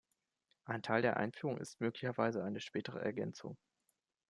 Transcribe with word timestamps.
Ein 0.65 0.81
Teil 0.81 1.03
der 1.03 1.17
Einführung 1.17 1.59
ist 1.59 1.79
möglicherweise 1.79 2.43
eine 2.43 2.59
spätere 2.59 2.99
Ergänzung. 3.03 3.55